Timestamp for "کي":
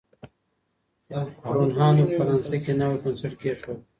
2.63-2.71